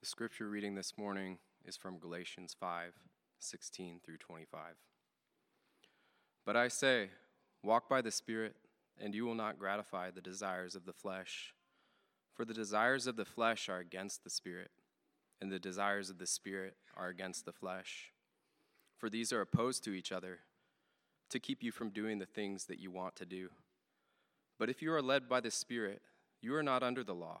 [0.00, 2.92] The scripture reading this morning is from Galatians 5
[3.40, 4.60] 16 through 25.
[6.46, 7.08] But I say,
[7.64, 8.54] walk by the Spirit,
[9.00, 11.52] and you will not gratify the desires of the flesh.
[12.32, 14.70] For the desires of the flesh are against the Spirit,
[15.40, 18.12] and the desires of the Spirit are against the flesh.
[18.98, 20.38] For these are opposed to each other,
[21.30, 23.48] to keep you from doing the things that you want to do.
[24.60, 26.02] But if you are led by the Spirit,
[26.40, 27.40] you are not under the law.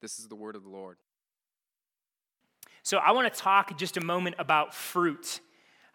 [0.00, 0.98] This is the word of the Lord.
[2.82, 5.40] So, I want to talk just a moment about fruit.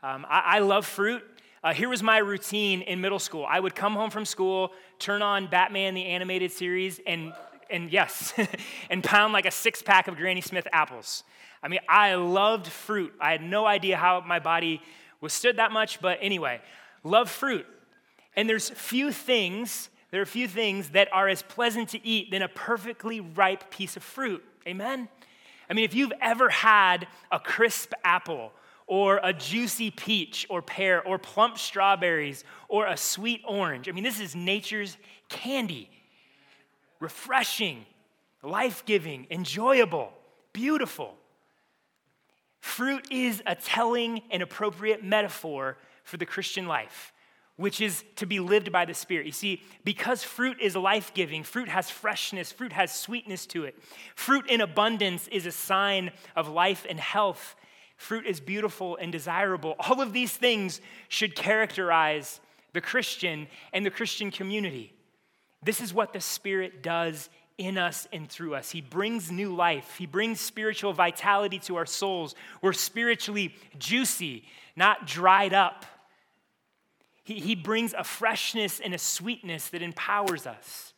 [0.03, 1.23] Um, I, I, love fruit.
[1.63, 3.45] Uh, here was my routine in middle school.
[3.47, 7.33] I would come home from school, turn on Batman the animated series, and
[7.69, 8.33] and yes,
[8.89, 11.23] and pound like a six pack of Granny Smith apples.
[11.63, 13.13] I mean, I loved fruit.
[13.19, 14.81] I had no idea how my body
[15.21, 16.61] withstood that much, but anyway,
[17.03, 17.65] love fruit.
[18.35, 22.41] And there's few things there are few things that are as pleasant to eat than
[22.41, 24.43] a perfectly ripe piece of fruit.
[24.67, 25.07] Amen?
[25.69, 28.51] I mean, if you've ever had a crisp apple,
[28.87, 34.03] or a juicy peach or pear, or plump strawberries, or a sweet orange, I mean,
[34.03, 34.97] this is nature's
[35.29, 35.89] candy.
[36.99, 37.85] Refreshing,
[38.43, 40.11] life giving, enjoyable,
[40.51, 41.15] beautiful.
[42.59, 47.13] Fruit is a telling and appropriate metaphor for the Christian life
[47.61, 49.27] which is to be lived by the Spirit.
[49.27, 53.75] You see, because fruit is life giving, fruit has freshness, fruit has sweetness to it.
[54.15, 57.55] Fruit in abundance is a sign of life and health.
[57.97, 59.75] Fruit is beautiful and desirable.
[59.79, 62.39] All of these things should characterize
[62.73, 64.91] the Christian and the Christian community.
[65.61, 67.29] This is what the Spirit does
[67.59, 68.71] in us and through us.
[68.71, 72.33] He brings new life, He brings spiritual vitality to our souls.
[72.63, 74.45] We're spiritually juicy,
[74.75, 75.85] not dried up.
[77.31, 80.93] He, he brings a freshness and a sweetness that empowers us.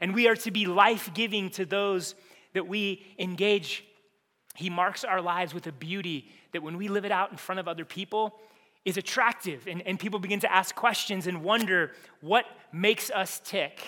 [0.00, 2.14] And we are to be life giving to those
[2.54, 3.84] that we engage.
[4.54, 7.58] He marks our lives with a beauty that when we live it out in front
[7.58, 8.38] of other people
[8.84, 9.66] is attractive.
[9.66, 13.80] And, and people begin to ask questions and wonder what makes us tick.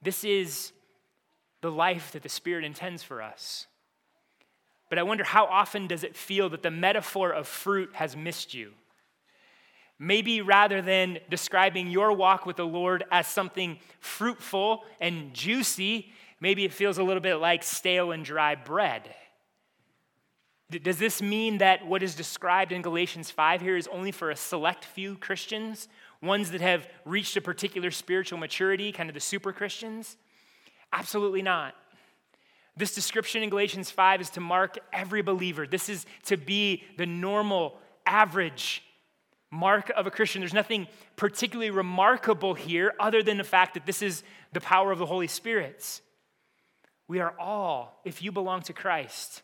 [0.00, 0.72] This is
[1.60, 3.66] the life that the Spirit intends for us.
[4.88, 8.54] But I wonder how often does it feel that the metaphor of fruit has missed
[8.54, 8.72] you?
[9.98, 16.64] Maybe rather than describing your walk with the Lord as something fruitful and juicy, maybe
[16.64, 19.14] it feels a little bit like stale and dry bread.
[20.82, 24.36] Does this mean that what is described in Galatians 5 here is only for a
[24.36, 25.88] select few Christians,
[26.20, 30.16] ones that have reached a particular spiritual maturity, kind of the super Christians?
[30.92, 31.74] Absolutely not.
[32.76, 35.66] This description in Galatians 5 is to mark every believer.
[35.66, 38.82] This is to be the normal, average
[39.50, 40.40] mark of a Christian.
[40.40, 44.22] There's nothing particularly remarkable here other than the fact that this is
[44.52, 46.00] the power of the Holy Spirit.
[47.06, 49.42] We are all, if you belong to Christ,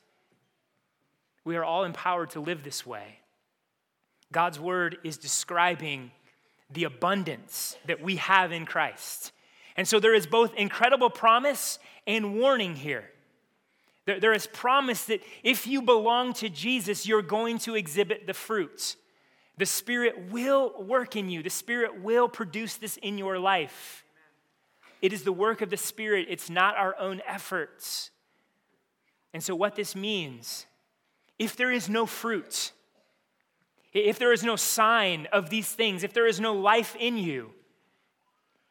[1.44, 3.20] we are all empowered to live this way.
[4.32, 6.10] God's word is describing
[6.70, 9.32] the abundance that we have in Christ.
[9.76, 13.10] And so there is both incredible promise and warning here.
[14.06, 18.34] There, there is promise that if you belong to Jesus, you're going to exhibit the
[18.34, 18.96] fruits.
[19.60, 24.06] The Spirit will work in you, the Spirit will produce this in your life.
[25.02, 28.10] It is the work of the Spirit, it's not our own efforts.
[29.34, 30.64] And so, what this means,
[31.38, 32.72] if there is no fruit,
[33.92, 37.50] if there is no sign of these things, if there is no life in you,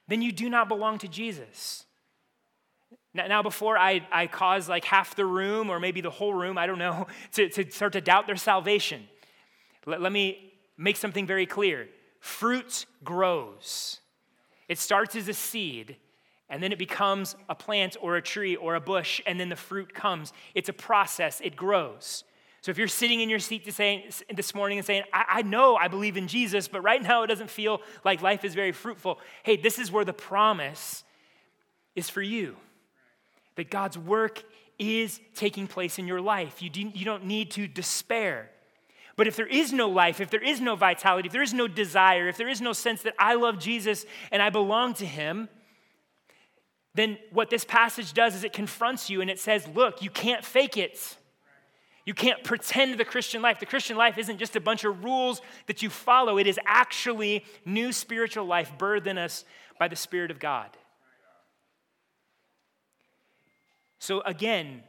[0.07, 1.85] then you do not belong to Jesus.
[3.13, 6.65] Now, before I, I cause like half the room or maybe the whole room, I
[6.65, 9.07] don't know, to, to start to doubt their salvation,
[9.85, 10.48] let, let me
[10.79, 11.87] make something very clear
[12.19, 13.99] fruit grows.
[14.67, 15.97] It starts as a seed,
[16.49, 19.55] And then it becomes a plant or a tree or a bush, and then the
[19.55, 20.33] fruit comes.
[20.55, 22.23] It's a process, it grows.
[22.61, 25.87] So if you're sitting in your seat this morning and saying, I, I know I
[25.87, 29.55] believe in Jesus, but right now it doesn't feel like life is very fruitful, hey,
[29.55, 31.03] this is where the promise
[31.95, 32.57] is for you.
[33.55, 34.43] That God's work
[34.77, 36.61] is taking place in your life.
[36.61, 38.49] You, do, you don't need to despair.
[39.19, 41.67] But if there is no life, if there is no vitality, if there is no
[41.67, 45.49] desire, if there is no sense that I love Jesus and I belong to Him,
[46.95, 50.45] then what this passage does is it confronts you and it says, look, you can't
[50.45, 51.17] fake it.
[52.05, 53.59] You can't pretend the Christian life.
[53.59, 57.43] The Christian life isn't just a bunch of rules that you follow, it is actually
[57.65, 59.43] new spiritual life birthed in us
[59.77, 60.69] by the Spirit of God.
[63.99, 64.81] So, again,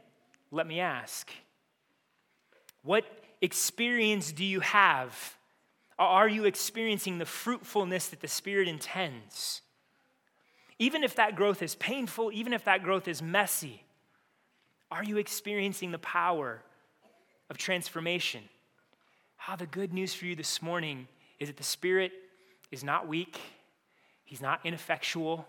[0.51, 1.29] let me ask
[2.81, 3.03] what
[3.41, 5.37] experience do you have?
[5.97, 9.61] Are you experiencing the fruitfulness that the Spirit intends?
[10.79, 13.83] Even if that growth is painful, even if that growth is messy,
[14.89, 16.61] are you experiencing the power
[17.49, 18.41] of transformation?
[19.37, 21.07] How ah, the good news for you this morning
[21.39, 22.11] is that the Spirit
[22.71, 23.39] is not weak,
[24.23, 25.47] He's not ineffectual,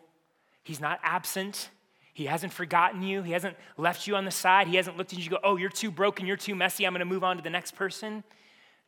[0.62, 1.70] He's not absent.
[2.12, 3.22] He hasn't forgotten you.
[3.22, 4.66] He hasn't left you on the side.
[4.68, 6.26] He hasn't looked at you go, oh, you're too broken.
[6.26, 6.86] You're too messy.
[6.86, 8.22] I'm going to move on to the next person.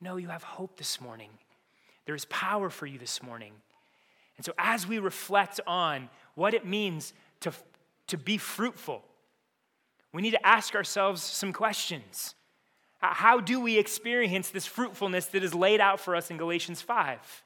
[0.01, 1.31] No, you have hope this morning.
[2.05, 3.53] There is power for you this morning.
[4.37, 7.53] And so, as we reflect on what it means to,
[8.09, 9.03] to be fruitful,
[10.13, 12.35] we need to ask ourselves some questions.
[12.99, 17.43] How do we experience this fruitfulness that is laid out for us in Galatians 5?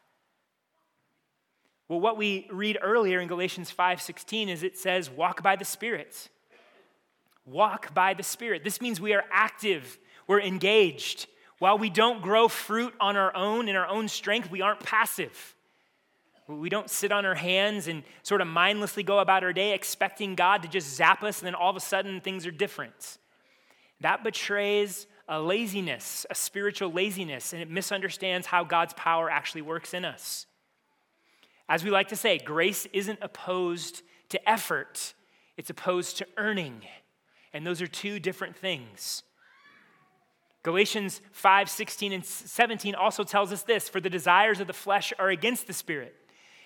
[1.88, 6.28] Well, what we read earlier in Galatians 5:16 is it says, "Walk by the Spirit."
[7.46, 8.62] Walk by the Spirit.
[8.62, 11.26] This means we are active, we're engaged.
[11.58, 15.56] While we don't grow fruit on our own in our own strength, we aren't passive.
[16.46, 20.34] We don't sit on our hands and sort of mindlessly go about our day expecting
[20.34, 23.18] God to just zap us and then all of a sudden things are different.
[24.00, 29.92] That betrays a laziness, a spiritual laziness, and it misunderstands how God's power actually works
[29.92, 30.46] in us.
[31.68, 35.14] As we like to say, grace isn't opposed to effort,
[35.56, 36.82] it's opposed to earning.
[37.52, 39.22] And those are two different things.
[40.62, 45.12] Galatians 5 16 and 17 also tells us this For the desires of the flesh
[45.18, 46.14] are against the spirit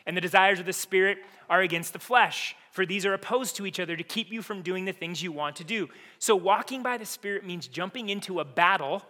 [0.07, 3.67] and the desires of the Spirit are against the flesh, for these are opposed to
[3.67, 5.89] each other to keep you from doing the things you want to do.
[6.19, 9.03] So, walking by the Spirit means jumping into a battle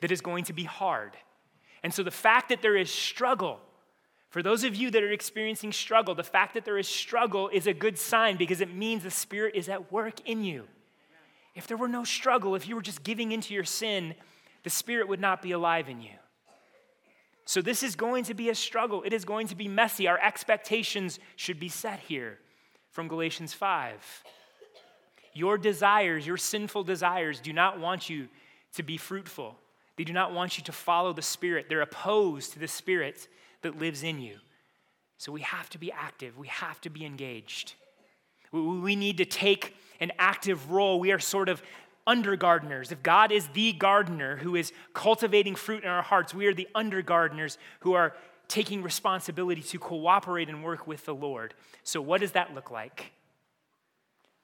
[0.00, 1.16] that is going to be hard.
[1.82, 3.60] And so, the fact that there is struggle,
[4.32, 7.66] for those of you that are experiencing struggle, the fact that there is struggle is
[7.66, 10.64] a good sign because it means the Spirit is at work in you.
[11.54, 14.14] If there were no struggle, if you were just giving into your sin,
[14.62, 16.14] the Spirit would not be alive in you.
[17.44, 19.02] So, this is going to be a struggle.
[19.02, 20.08] It is going to be messy.
[20.08, 22.38] Our expectations should be set here
[22.88, 24.24] from Galatians 5.
[25.34, 28.28] Your desires, your sinful desires, do not want you
[28.76, 29.58] to be fruitful.
[29.96, 31.66] They do not want you to follow the Spirit.
[31.68, 33.28] They're opposed to the Spirit
[33.62, 34.38] that lives in you.
[35.18, 37.74] So, we have to be active, we have to be engaged.
[38.52, 41.00] We need to take an active role.
[41.00, 41.62] We are sort of
[42.06, 42.92] undergardeners.
[42.92, 46.68] If God is the gardener who is cultivating fruit in our hearts, we are the
[46.74, 48.14] undergardeners who are
[48.48, 51.54] taking responsibility to cooperate and work with the Lord.
[51.82, 53.12] So, what does that look like?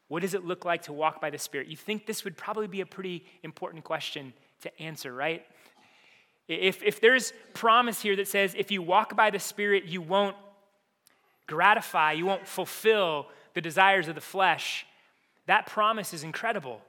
[0.08, 1.68] What does it look like to walk by the Spirit?
[1.68, 5.44] You think this would probably be a pretty important question to answer, right?
[6.48, 10.36] If, if there's promise here that says if you walk by the Spirit, you won't
[11.46, 14.86] gratify, you won't fulfill the desires of the flesh,
[15.46, 16.80] that promise is incredible.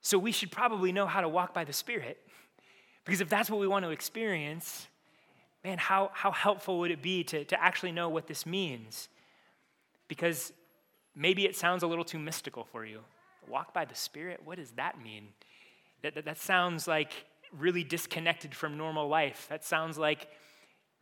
[0.00, 2.18] So we should probably know how to walk by the Spirit.
[3.04, 4.86] Because if that's what we want to experience,
[5.62, 9.08] man, how, how helpful would it be to, to actually know what this means?
[10.08, 10.52] Because
[11.14, 13.00] maybe it sounds a little too mystical for you.
[13.48, 15.28] Walk by the Spirit, what does that mean?
[16.02, 17.12] That, that, that sounds like
[17.52, 19.46] really disconnected from normal life.
[19.48, 20.28] That sounds like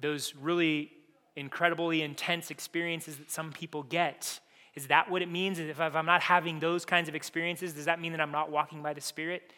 [0.00, 0.90] those really
[1.36, 4.40] incredibly intense experiences that some people get.
[4.74, 5.58] Is that what it means?
[5.58, 8.82] If I'm not having those kinds of experiences, does that mean that I'm not walking
[8.82, 9.52] by the Spirit?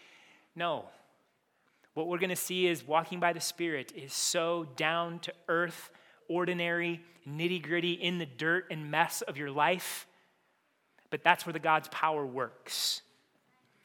[0.56, 0.86] No.
[1.94, 5.90] What we're going to see is walking by the Spirit is so down to earth,
[6.28, 10.06] ordinary, nitty gritty, in the dirt and mess of your life.
[11.10, 13.02] But that's where the God's power works.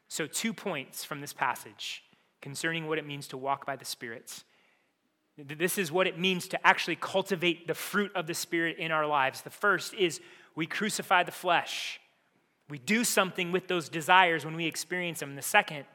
[0.08, 2.04] So, two points from this passage
[2.42, 4.44] concerning what it means to walk by the Spirit.
[5.38, 9.06] This is what it means to actually cultivate the fruit of the Spirit in our
[9.06, 9.42] lives.
[9.42, 10.20] The first is
[10.56, 12.00] we crucify the flesh.
[12.70, 15.36] We do something with those desires when we experience them.
[15.36, 15.86] The second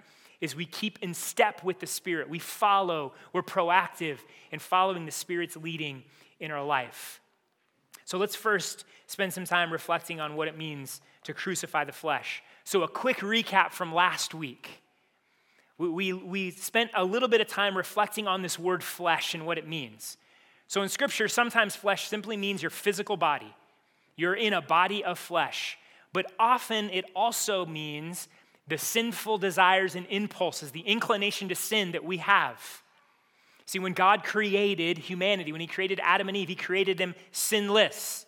[0.40, 2.28] is we keep in step with the Spirit.
[2.28, 4.18] We follow, we're proactive
[4.50, 6.04] in following the Spirit's leading
[6.40, 7.20] in our life.
[8.04, 12.42] So let's first spend some time reflecting on what it means to crucify the flesh.
[12.64, 14.82] So, a quick recap from last week.
[15.78, 19.44] We, we, we, spent a little bit of time reflecting on this word flesh and
[19.44, 20.16] what it means.
[20.68, 23.54] So, in Scripture, sometimes flesh simply means your physical body.
[24.16, 25.76] You're in a body of flesh.
[26.12, 28.28] But often it also means
[28.68, 32.82] the sinful desires and impulses, the inclination to sin that we have.
[33.66, 38.26] See, when God created humanity, when He created Adam and Eve, He created them sinless.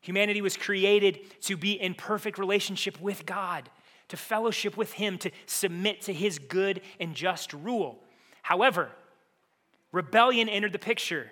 [0.00, 3.68] Humanity was created to be in perfect relationship with God,
[4.12, 7.98] to fellowship with Him, to submit to His good and just rule.
[8.42, 8.90] However,
[9.90, 11.30] rebellion entered the picture.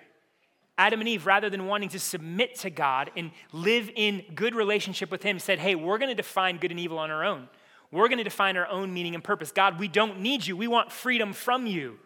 [0.77, 5.11] Adam and Eve, rather than wanting to submit to God and live in good relationship
[5.11, 7.47] with Him, said, Hey, we're going to define good and evil on our own.
[7.91, 9.51] We're going to define our own meaning and purpose.
[9.51, 10.57] God, we don't need you.
[10.57, 11.99] We want freedom from you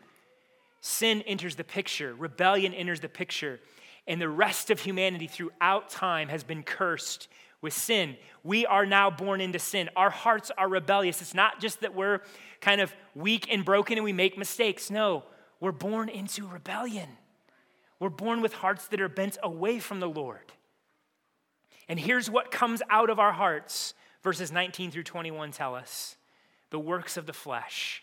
[0.85, 3.59] sin enters the picture, rebellion enters the picture,
[4.05, 7.27] and the rest of humanity throughout time has been cursed
[7.61, 8.17] with sin.
[8.43, 9.89] We are now born into sin.
[9.95, 11.21] Our hearts are rebellious.
[11.21, 12.21] It's not just that we're
[12.61, 14.89] kind of weak and broken and we make mistakes.
[14.89, 15.23] No,
[15.59, 17.09] we're born into rebellion.
[17.99, 20.51] We're born with hearts that are bent away from the Lord.
[21.87, 23.93] And here's what comes out of our hearts
[24.23, 26.17] verses 19 through 21 tell us
[26.71, 28.01] the works of the flesh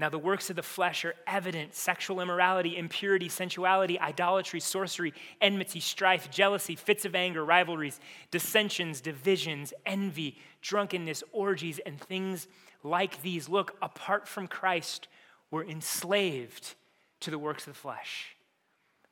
[0.00, 5.78] now, the works of the flesh are evident sexual immorality, impurity, sensuality, idolatry, sorcery, enmity,
[5.78, 12.48] strife, jealousy, fits of anger, rivalries, dissensions, divisions, envy, drunkenness, orgies, and things
[12.82, 13.46] like these.
[13.46, 15.06] Look, apart from Christ,
[15.50, 16.76] we're enslaved
[17.20, 18.34] to the works of the flesh.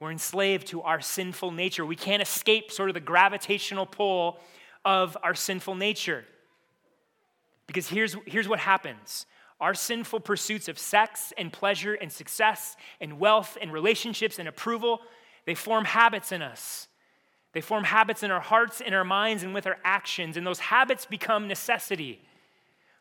[0.00, 1.84] We're enslaved to our sinful nature.
[1.84, 4.40] We can't escape sort of the gravitational pull
[4.86, 6.24] of our sinful nature.
[7.66, 9.26] Because here's, here's what happens
[9.60, 15.00] our sinful pursuits of sex and pleasure and success and wealth and relationships and approval,
[15.46, 16.88] they form habits in us.
[17.52, 20.36] They form habits in our hearts, in our minds, and with our actions.
[20.36, 22.20] And those habits become necessity.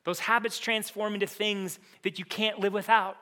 [0.04, 3.18] Those habits transform into things that you can't live without.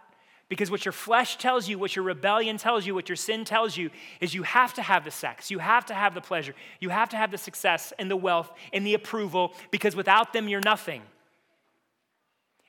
[0.47, 3.75] Because what your flesh tells you, what your rebellion tells you, what your sin tells
[3.75, 3.89] you,
[4.21, 7.09] is you have to have the sex, you have to have the pleasure, you have
[7.09, 11.01] to have the success and the wealth and the approval, because without them, you're nothing.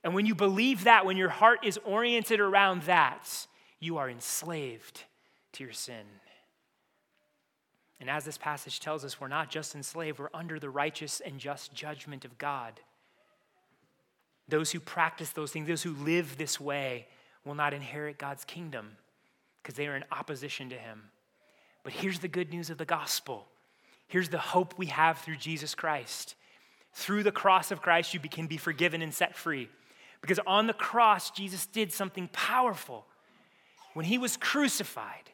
[0.07, 3.49] And when you believe that, when your heart is oriented around that,
[3.81, 5.03] you are enslaved
[5.55, 6.07] to your sin.
[7.99, 11.41] And as this passage tells us, we're not just enslaved, we're under the righteous and
[11.41, 12.79] just judgment of God.
[14.49, 17.09] Those who practice those things, those who live this way,
[17.45, 18.93] will not inherit God's kingdom
[19.61, 21.03] because they are in opposition to Him.
[21.83, 23.49] But here's the good news of the gospel.
[24.07, 26.37] Here's the hope we have through Jesus Christ.
[26.93, 29.69] Through the cross of Christ, you can be forgiven and set free.
[30.27, 33.07] Because on the cross, Jesus did something powerful.
[33.95, 35.31] When he was crucified,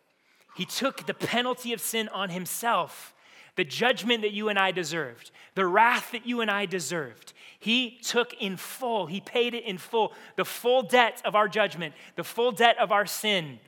[0.54, 3.14] he took the penalty of sin on himself,
[3.56, 7.32] the judgment that you and I deserved, the wrath that you and I deserved.
[7.58, 10.12] He took in full, he paid it in full.
[10.36, 13.60] The full debt of our judgment, the full debt of our sin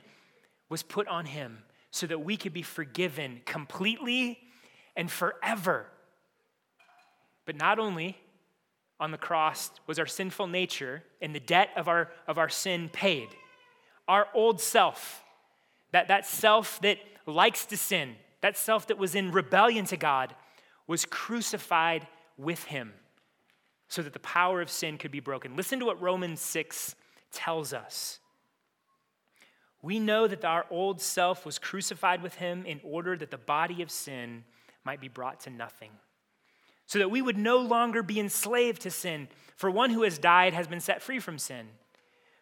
[0.69, 4.37] was put on him so that we could be forgiven completely
[4.95, 5.87] and forever.
[7.45, 8.15] But not only
[8.99, 12.89] on the cross was our sinful nature and the debt of our, of our sin
[12.91, 13.27] paid.
[14.07, 15.23] Our old self,
[15.91, 20.33] that, that self that likes to sin, that self that was in rebellion to God,
[20.87, 22.93] was crucified with him
[23.87, 25.55] so that the power of sin could be broken.
[25.55, 26.95] Listen to what Romans 6
[27.31, 28.19] tells us.
[29.81, 33.81] We know that our old self was crucified with him in order that the body
[33.81, 34.43] of sin
[34.83, 35.91] might be brought to nothing
[36.85, 39.27] so that we would no longer be enslaved to sin.
[39.55, 41.67] For one who has died has been set free from sin.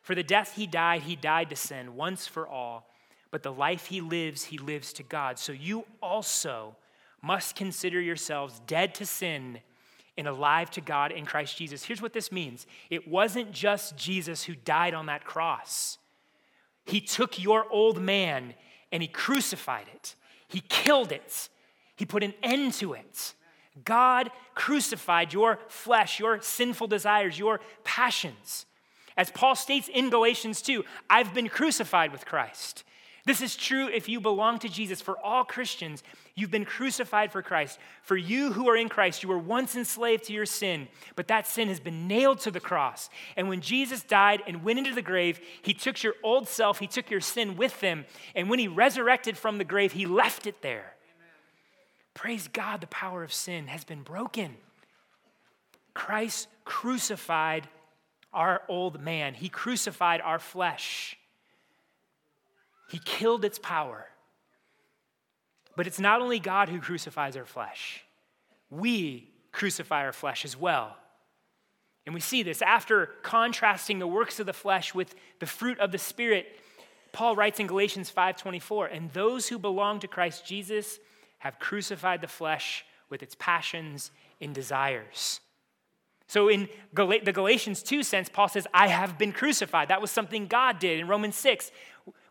[0.02, 2.90] For the death he died, he died to sin once for all.
[3.32, 5.40] But the life he lives, he lives to God.
[5.40, 6.76] So you also
[7.22, 9.60] must consider yourselves dead to sin
[10.18, 11.84] and alive to God in Christ Jesus.
[11.84, 15.98] Here's what this means it wasn't just Jesus who died on that cross,
[16.86, 18.54] he took your old man
[18.92, 20.16] and he crucified it,
[20.48, 21.50] he killed it,
[21.96, 23.34] he put an end to it.
[23.84, 28.66] God crucified your flesh, your sinful desires, your passions.
[29.18, 32.84] As Paul states in Galatians 2, I've been crucified with Christ.
[33.26, 35.02] This is true if you belong to Jesus.
[35.02, 36.04] For all Christians,
[36.36, 37.80] you've been crucified for Christ.
[38.02, 41.48] For you who are in Christ, you were once enslaved to your sin, but that
[41.48, 43.10] sin has been nailed to the cross.
[43.38, 46.88] And when Jesus died and went into the grave, he took your old self, he
[46.88, 48.06] took your sin with him.
[48.36, 50.96] And when he resurrected from the grave, he left it there.
[52.14, 54.56] Praise God, the power of sin has been broken.
[55.94, 57.68] Christ crucified
[58.34, 61.18] our old man, He crucified our flesh,
[62.90, 64.08] He killed its power.
[65.76, 68.04] But it's not only God who crucifies our flesh,
[68.70, 70.96] we crucify our flesh as well.
[72.06, 75.92] And we see this after contrasting the works of the flesh with the fruit of
[75.92, 76.60] the spirit.
[77.12, 81.00] Paul writes in Galatians 5:24, "And those who belong to Christ Jesus
[81.44, 85.42] have crucified the flesh with its passions and desires."
[86.28, 89.90] So in the Galatians 2 sense, Paul says, I have been crucified.
[89.90, 91.00] That was something God did.
[91.00, 91.72] In Romans 6,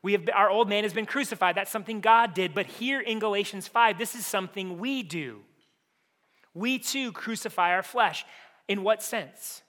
[0.03, 1.55] we have, our old man has been crucified.
[1.55, 2.55] That's something God did.
[2.55, 5.45] But here in Galatians 5, this is something we do.
[6.55, 8.25] We too crucify our flesh.
[8.67, 9.63] In what sense?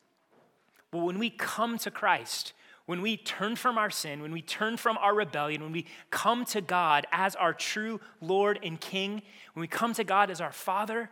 [0.92, 2.54] Well, when we come to Christ,
[2.86, 6.44] when we turn from our sin, when we turn from our rebellion, when we come
[6.46, 9.22] to God as our true Lord and King,
[9.54, 11.10] when we come to God as our Father,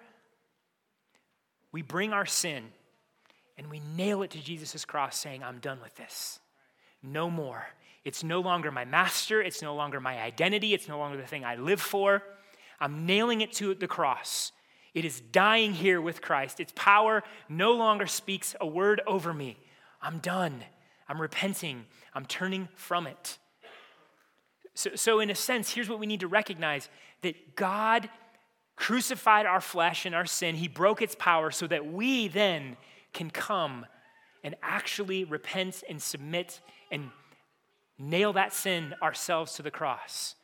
[1.72, 2.66] we bring our sin
[3.58, 6.40] and we nail it to Jesus' cross, saying, I'm done with this.
[7.02, 7.66] No more.
[8.04, 9.42] It's no longer my master.
[9.42, 10.74] It's no longer my identity.
[10.74, 12.24] It's no longer the thing I live for.
[12.80, 14.52] I'm nailing it to the cross.
[14.94, 16.60] It is dying here with Christ.
[16.60, 19.58] Its power no longer speaks a word over me.
[20.02, 20.64] I'm done.
[21.12, 21.84] I'm repenting.
[22.16, 23.38] I'm turning from it.
[24.74, 26.88] So, so, in a sense, here's what we need to recognize
[27.22, 28.10] that God
[28.78, 30.56] crucified our flesh and our sin.
[30.56, 32.78] He broke its power so that we then
[33.12, 33.86] can come
[34.42, 37.10] and actually repent and submit and
[38.00, 40.36] nail that sin ourselves to the cross.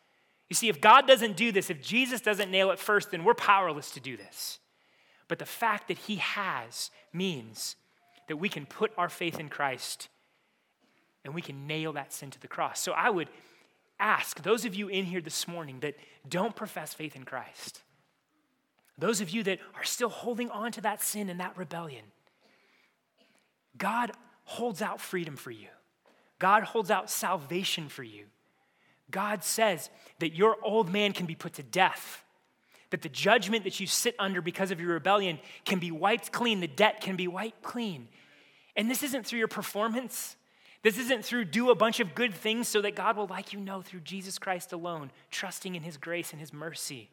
[0.49, 3.33] You see, if God doesn't do this, if Jesus doesn't nail it first, then we're
[3.33, 4.59] powerless to do this.
[5.29, 7.77] But the fact that He has means
[8.27, 10.09] that we can put our faith in Christ
[11.25, 12.79] and we can nail that sin to the cross.
[12.79, 13.29] So I would
[13.99, 15.95] ask those of you in here this morning that
[16.27, 17.81] don't profess faith in Christ,
[18.97, 22.05] those of you that are still holding on to that sin and that rebellion,
[23.77, 24.11] God
[24.43, 25.67] holds out freedom for you.
[26.39, 28.25] God holds out salvation for you.
[29.09, 32.23] God says that your old man can be put to death,
[32.89, 36.59] that the judgment that you sit under because of your rebellion can be wiped clean,
[36.59, 38.07] the debt can be wiped clean.
[38.75, 40.35] And this isn't through your performance.
[40.83, 43.59] This isn't through do a bunch of good things so that God will like you.
[43.59, 47.09] No, through Jesus Christ alone, trusting in his grace and his mercy.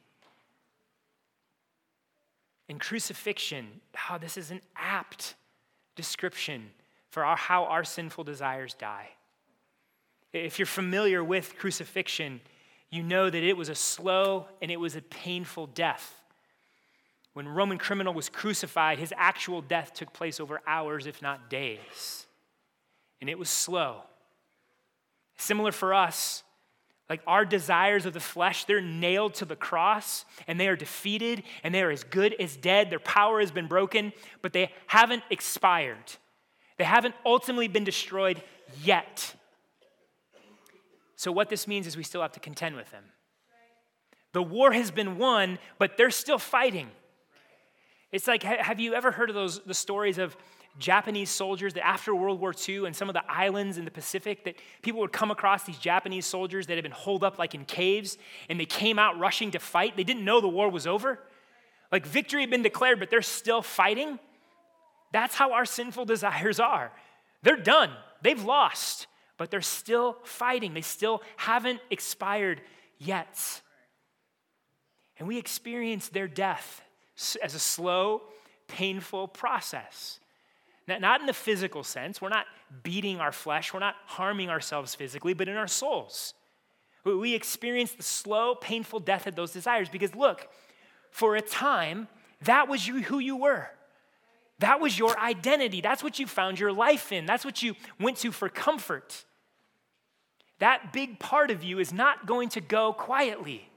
[2.69, 5.35] In crucifixion, oh, this is an apt
[5.97, 6.71] description
[7.11, 9.11] for our, how our sinful desires die.
[10.33, 12.41] If you're familiar with crucifixion,
[12.91, 16.23] you know that it was a slow and it was a painful death.
[17.35, 22.24] When Roman criminal was crucified, his actual death took place over hours, if not days.
[23.21, 24.03] And it was slow.
[25.37, 26.45] Similar for us,
[27.11, 31.43] like our desires of the flesh, they're nailed to the cross and they are defeated
[31.63, 32.91] and they are as good as dead.
[32.91, 36.13] Their power has been broken, but they haven't expired.
[36.79, 38.43] They haven't ultimately been destroyed
[38.83, 39.35] yet.
[41.17, 43.05] So, what this means is we still have to contend with them.
[44.33, 46.89] The war has been won, but they're still fighting.
[48.11, 50.37] It's like, have you ever heard of those the stories of
[50.79, 54.45] Japanese soldiers that after World War II and some of the islands in the Pacific
[54.45, 57.65] that people would come across these Japanese soldiers that had been holed up like in
[57.65, 59.97] caves and they came out rushing to fight.
[59.97, 61.21] They didn't know the war was over.
[61.93, 64.19] Like victory had been declared, but they're still fighting.
[65.13, 66.91] That's how our sinful desires are.
[67.43, 67.91] They're done,
[68.23, 69.07] they've lost,
[69.37, 70.75] but they're still fighting.
[70.75, 72.63] They still haven't expired
[72.99, 73.63] yet.
[75.19, 76.83] And we experience their death
[77.43, 78.23] as a slow,
[78.67, 80.19] painful process.
[80.87, 82.21] Not in the physical sense.
[82.21, 82.47] We're not
[82.83, 83.73] beating our flesh.
[83.73, 86.35] We're not harming ourselves physically, but in our souls.
[87.05, 90.49] We experience the slow, painful death of those desires because, look,
[91.11, 92.09] for a time,
[92.43, 93.71] that was you, who you were.
[94.59, 95.81] That was your identity.
[95.81, 97.27] That's what you found your life in.
[97.27, 99.25] That's what you went to for comfort.
[100.59, 103.69] That big part of you is not going to go quietly.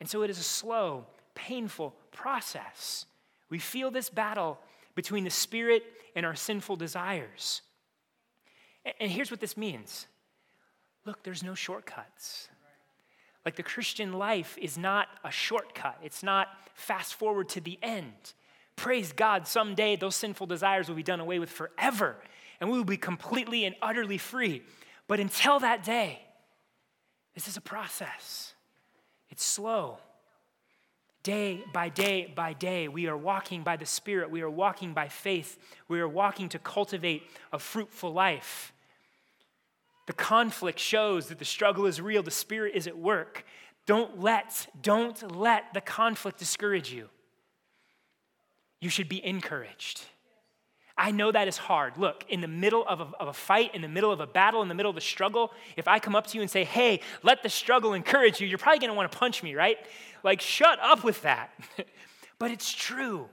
[0.00, 3.06] And so it is a slow, painful process.
[3.48, 4.58] We feel this battle
[4.94, 7.62] between the spirit and our sinful desires.
[9.00, 10.06] And here's what this means
[11.04, 12.48] look, there's no shortcuts.
[13.44, 18.34] Like the Christian life is not a shortcut, it's not fast forward to the end.
[18.76, 22.16] Praise God, someday those sinful desires will be done away with forever,
[22.60, 24.62] and we will be completely and utterly free.
[25.08, 26.20] But until that day,
[27.34, 28.54] this is a process.
[29.28, 29.98] It's slow,
[31.22, 34.30] Day by day by day, we are walking by the Spirit.
[34.30, 35.56] We are walking by faith.
[35.86, 38.72] We are walking to cultivate a fruitful life.
[40.06, 43.44] The conflict shows that the struggle is real, the Spirit is at work.
[43.86, 47.08] Don't let, don't let the conflict discourage you.
[48.80, 50.02] You should be encouraged.
[50.96, 51.96] I know that is hard.
[51.96, 54.60] Look, in the middle of a, of a, fight, in the middle of a battle,
[54.60, 57.00] in the middle of a struggle, if I come up to you and say, hey,
[57.22, 59.78] let the struggle encourage you, you're probably gonna wanna punch me, right?
[60.22, 61.50] Like, shut up with that.
[62.38, 63.28] but it's true.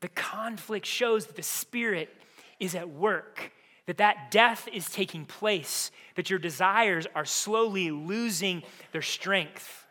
[0.00, 2.14] The conflict shows that the Spirit
[2.60, 3.52] is at work,
[3.86, 9.86] that that death is taking place, that your desires are slowly losing their strength.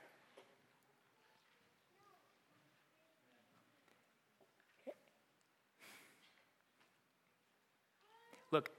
[8.51, 8.69] Look,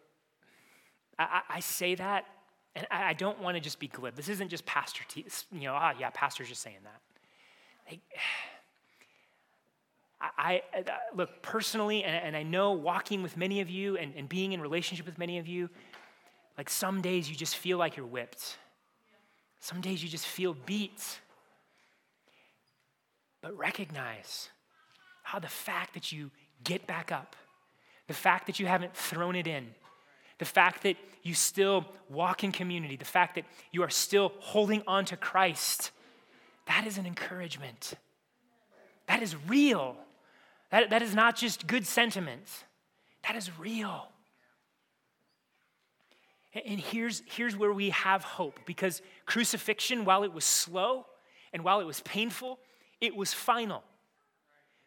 [1.18, 2.24] I, say that,
[2.74, 4.14] and I, don't want to just be glib.
[4.14, 7.00] This isn't just Pastor T, you know, ah, yeah, Pastor's just saying that.
[7.88, 8.00] Like,
[10.20, 10.82] I, I,
[11.14, 14.60] look personally, and, and, I know walking with many of you and, and being in
[14.60, 15.70] relationship with many of you,
[16.56, 18.58] like some days you just feel like you're whipped.
[19.60, 21.20] Some days you just feel beat.
[23.40, 24.48] But recognize
[25.22, 26.32] how the fact that you
[26.64, 27.36] get back up,
[28.08, 29.68] the fact that you haven't thrown it in,
[30.38, 34.82] the fact that you still walk in community, the fact that you are still holding
[34.86, 35.92] on to Christ,
[36.68, 37.94] that is an encouragement.
[39.06, 39.96] That is real.
[40.70, 42.46] That, that is not just good sentiment,
[43.26, 44.08] that is real.
[46.54, 51.06] And here's, here's where we have hope because crucifixion, while it was slow
[51.52, 52.58] and while it was painful,
[53.00, 53.84] it was final.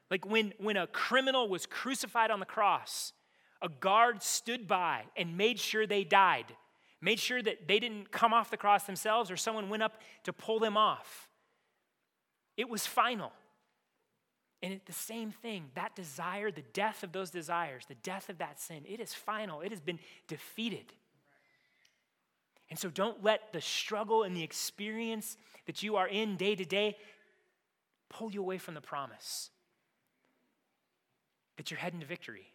[0.10, 3.14] Like when, when a criminal was crucified on the cross,
[3.62, 6.46] a guard stood by and made sure they died,
[7.00, 10.34] made sure that they didn't come off the cross themselves or someone went up to
[10.34, 11.30] pull them off.
[12.58, 13.32] It was final.
[14.64, 18.38] And it's the same thing, that desire, the death of those desires, the death of
[18.38, 19.62] that sin, it is final.
[19.62, 20.94] It has been defeated.
[22.70, 25.36] And so don't let the struggle and the experience
[25.66, 26.96] that you are in day to day
[28.10, 29.50] pull you away from the promise
[31.58, 32.48] that you're heading to victory.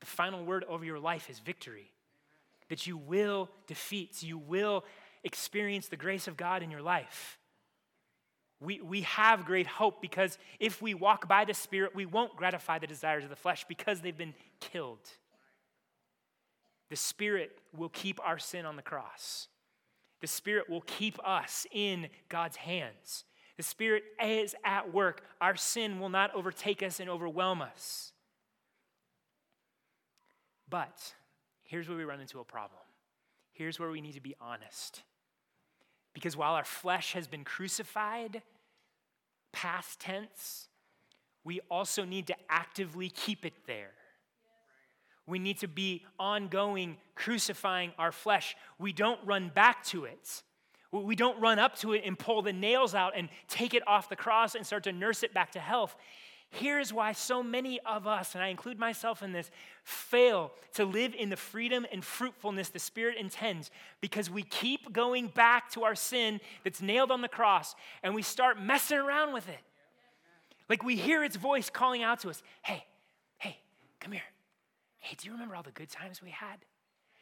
[0.00, 1.92] The final word over your life is victory.
[2.68, 4.84] That you will defeat, you will
[5.22, 7.38] experience the grace of God in your life.
[8.62, 12.78] We, we have great hope because if we walk by the Spirit, we won't gratify
[12.78, 15.00] the desires of the flesh because they've been killed.
[16.88, 19.48] The Spirit will keep our sin on the cross.
[20.20, 23.24] The Spirit will keep us in God's hands.
[23.56, 25.22] The Spirit is at work.
[25.40, 28.12] Our sin will not overtake us and overwhelm us.
[30.70, 31.14] But
[31.64, 32.80] here's where we run into a problem.
[33.52, 35.02] Here's where we need to be honest.
[36.14, 38.42] Because while our flesh has been crucified,
[39.52, 40.68] past tense,
[41.44, 43.92] we also need to actively keep it there.
[45.26, 48.56] We need to be ongoing crucifying our flesh.
[48.78, 50.42] We don't run back to it.
[50.90, 54.08] We don't run up to it and pull the nails out and take it off
[54.08, 55.96] the cross and start to nurse it back to health.
[56.54, 59.50] Here's why so many of us, and I include myself in this,
[59.84, 63.70] fail to live in the freedom and fruitfulness the Spirit intends
[64.02, 68.20] because we keep going back to our sin that's nailed on the cross and we
[68.20, 69.60] start messing around with it.
[70.68, 72.84] Like we hear its voice calling out to us Hey,
[73.38, 73.56] hey,
[73.98, 74.20] come here.
[74.98, 76.58] Hey, do you remember all the good times we had?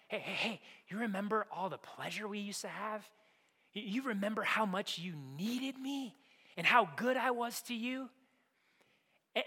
[0.09, 3.09] Hey, hey, hey, you remember all the pleasure we used to have?
[3.75, 6.17] You remember how much you needed me
[6.57, 8.11] and how good I was to you?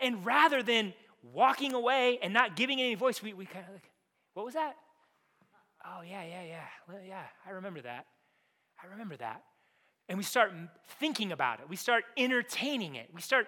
[0.02, 0.94] And rather than
[1.34, 3.90] walking away and not giving any voice, we, we kind of like,
[4.34, 4.76] what was that?
[5.86, 6.98] Oh, yeah, yeah, yeah.
[7.08, 8.06] Yeah, I remember that.
[8.82, 9.44] I remember that.
[10.10, 10.52] And we start
[11.00, 11.70] thinking about it.
[11.70, 13.10] We start entertaining it.
[13.14, 13.48] We start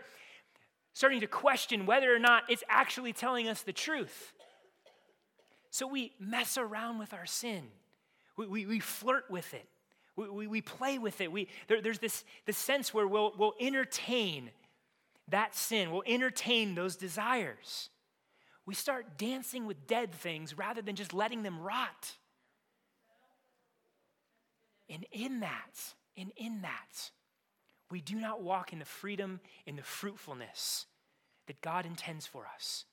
[0.93, 4.33] starting to question whether or not it's actually telling us the truth.
[5.69, 7.63] So we mess around with our sin.
[8.37, 9.67] We, we, we flirt with it.
[10.15, 11.31] We, we, we play with it.
[11.31, 14.51] We, there, there's this, this sense where we'll, we'll entertain
[15.29, 17.89] that sin, we'll entertain those desires.
[18.65, 22.13] We start dancing with dead things rather than just letting them rot.
[24.89, 27.11] And in that, and in that,
[27.91, 30.85] we do not walk in the freedom, in the fruitfulness
[31.47, 32.85] that God intends for us.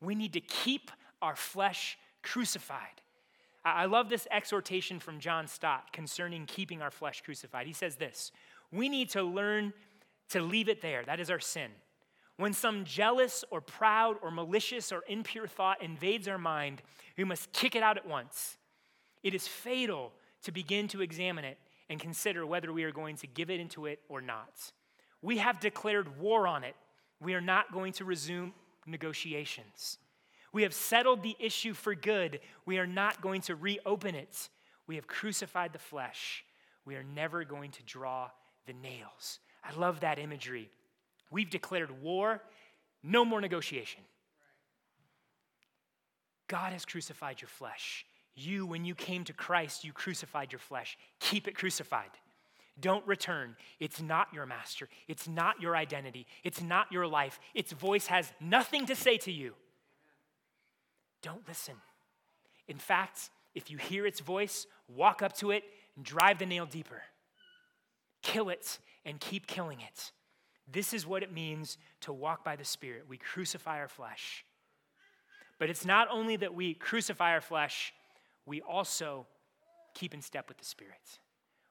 [0.00, 0.90] We need to keep
[1.22, 3.02] our flesh crucified.
[3.64, 7.66] I love this exhortation from John Stott concerning keeping our flesh crucified.
[7.66, 8.30] He says this
[8.70, 9.72] We need to learn
[10.30, 11.04] to leave it there.
[11.04, 11.70] That is our sin.
[12.36, 16.82] When some jealous or proud or malicious or impure thought invades our mind,
[17.16, 18.58] we must kick it out at once.
[19.22, 20.12] It is fatal
[20.42, 21.58] to begin to examine it
[21.88, 24.72] and consider whether we are going to give it into it or not.
[25.22, 26.76] We have declared war on it.
[27.20, 28.52] We are not going to resume
[28.86, 29.98] negotiations.
[30.52, 32.40] We have settled the issue for good.
[32.66, 34.48] We are not going to reopen it.
[34.86, 36.44] We have crucified the flesh.
[36.84, 38.30] We are never going to draw
[38.66, 39.40] the nails.
[39.68, 40.70] I love that imagery.
[41.30, 42.42] We've declared war,
[43.02, 44.02] no more negotiation.
[46.48, 48.06] God has crucified your flesh.
[48.34, 50.96] You, when you came to Christ, you crucified your flesh.
[51.18, 52.10] Keep it crucified.
[52.78, 53.56] Don't return.
[53.80, 54.88] It's not your master.
[55.08, 56.26] It's not your identity.
[56.44, 57.40] It's not your life.
[57.54, 59.54] Its voice has nothing to say to you.
[61.22, 61.74] Don't listen.
[62.68, 65.64] In fact, if you hear its voice, walk up to it
[65.96, 67.02] and drive the nail deeper.
[68.22, 70.12] Kill it and keep killing it.
[70.70, 73.04] This is what it means to walk by the Spirit.
[73.08, 74.44] We crucify our flesh.
[75.58, 77.94] But it's not only that we crucify our flesh,
[78.44, 79.26] we also
[79.94, 81.20] keep in step with the Spirit.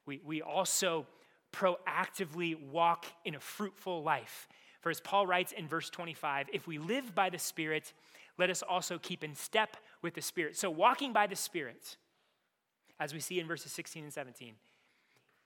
[0.05, 1.05] We, we also
[1.53, 4.47] proactively walk in a fruitful life.
[4.81, 7.93] For as Paul writes in verse 25, if we live by the Spirit,
[8.37, 10.57] let us also keep in step with the Spirit.
[10.57, 11.97] So, walking by the Spirit,
[12.99, 14.53] as we see in verses 16 and 17,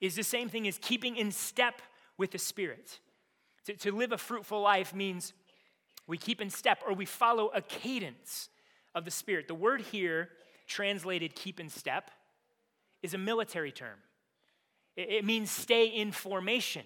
[0.02, 1.82] is the same thing as keeping in step
[2.18, 3.00] with the Spirit.
[3.66, 5.34] To, to live a fruitful life means
[6.08, 8.50] we keep in step or we follow a cadence
[8.96, 9.48] of the Spirit.
[9.48, 10.30] The word here,
[10.68, 12.12] translated keep in step,
[13.02, 13.98] is a military term.
[14.96, 16.84] It, it means stay in formation.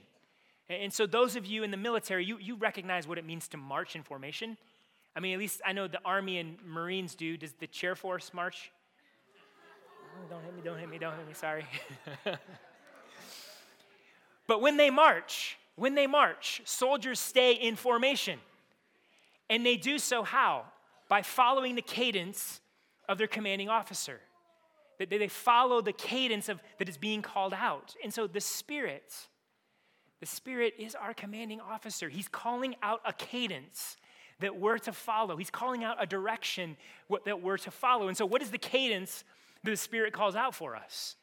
[0.70, 3.58] And so, those of you in the military, you, you recognize what it means to
[3.58, 4.58] march in formation.
[5.16, 7.38] I mean, at least I know the Army and Marines do.
[7.38, 8.72] Does the chair force march?
[10.16, 11.66] Oh, don't hit me, don't hit me, don't hit me, sorry.
[14.48, 18.40] but when they march, when they march, soldiers stay in formation.
[19.50, 20.66] And they do so how?
[21.10, 22.62] By following the cadence
[23.08, 24.20] of their commanding officer.
[25.00, 27.96] That they follow the cadence of that is being called out.
[28.04, 29.14] And so the Spirit,
[30.20, 32.10] the Spirit is our commanding officer.
[32.10, 33.98] He's calling out a cadence
[34.40, 35.36] that we're to follow.
[35.36, 36.78] He's calling out a direction
[37.26, 38.08] that we're to follow.
[38.08, 39.24] And so, what is the cadence
[39.64, 41.16] that the Spirit calls out for us?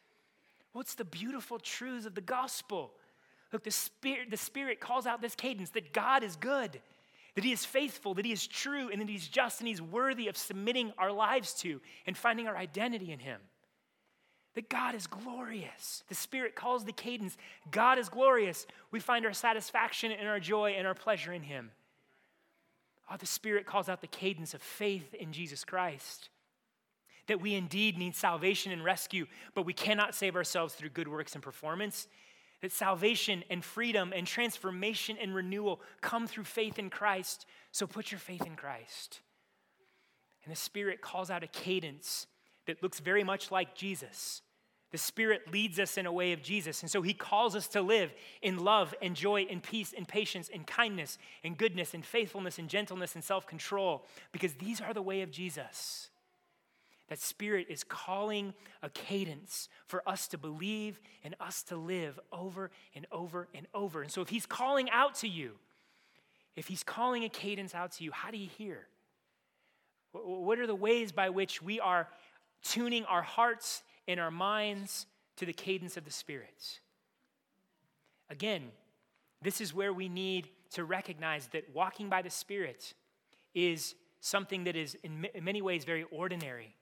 [0.73, 2.93] What's the beautiful truths of the gospel?
[3.53, 6.81] Look, the Spirit, the Spirit calls out this cadence that God is good,
[7.35, 10.29] that He is faithful, that He is true, and that He's just and He's worthy
[10.29, 13.41] of submitting our lives to and finding our identity in Him.
[14.55, 16.03] That God is glorious.
[16.09, 17.37] The Spirit calls the cadence
[17.71, 18.67] God is glorious.
[18.91, 21.71] We find our satisfaction and our joy and our pleasure in Him.
[23.11, 26.29] Oh, the Spirit calls out the cadence of faith in Jesus Christ.
[27.27, 31.35] That we indeed need salvation and rescue, but we cannot save ourselves through good works
[31.35, 32.09] and performance.
[32.63, 37.47] That salvation and freedom and transformation and renewal come through faith in Christ.
[37.73, 39.21] So put your faith in Christ.
[40.45, 42.27] And the Spirit calls out a cadence
[42.67, 44.43] that looks very much like Jesus
[44.91, 46.83] the Spirit leads us in a way of Jesus.
[46.83, 50.51] And so He calls us to live in love and joy and peace and patience
[50.53, 55.03] and kindness and goodness and faithfulness and gentleness and self control because these are the
[55.03, 56.10] way of Jesus.
[57.11, 62.71] That Spirit is calling a cadence for us to believe and us to live over
[62.95, 64.01] and over and over.
[64.01, 65.57] And so if He's calling out to you,
[66.55, 68.87] if He's calling a cadence out to you, how do you hear?
[70.13, 72.09] What are the ways by which we are
[72.63, 76.79] tuning our hearts and our minds to the cadence of the spirits?
[78.29, 78.71] Again,
[79.43, 82.95] this is where we need to recognize that walking by the Spirit
[83.53, 86.77] is something that is, in many ways, very ordinary.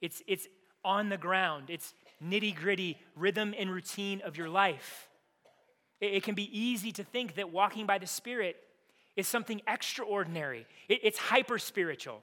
[0.00, 0.46] It's, it's
[0.84, 5.08] on the ground, it's nitty gritty rhythm and routine of your life.
[6.00, 8.56] It, it, can be easy to think that walking by the Spirit
[9.16, 12.22] is something extraordinary, it, it's hyper spiritual.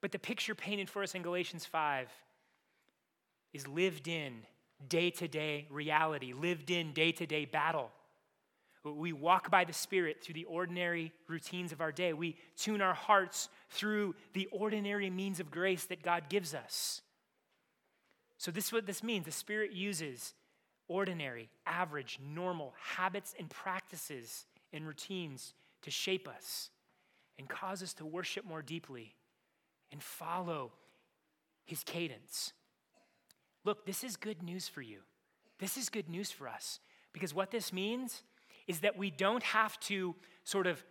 [0.00, 2.08] But the picture painted for us in Galatians 5
[3.54, 4.42] is lived in
[4.86, 7.90] day to day reality, lived in day to day battle.
[8.84, 12.12] We walk by the Spirit through the ordinary routines of our day.
[12.12, 17.00] We tune our hearts through the ordinary means of grace that God gives us.
[18.36, 19.24] So, this is what this means.
[19.24, 20.34] The Spirit uses
[20.86, 26.68] ordinary, average, normal habits and practices and routines to shape us
[27.38, 29.14] and cause us to worship more deeply
[29.92, 30.72] and follow
[31.64, 32.52] His cadence.
[33.64, 34.98] Look, this is good news for you.
[35.58, 36.80] This is good news for us
[37.14, 38.22] because what this means
[38.66, 40.82] is that we don't have to sort of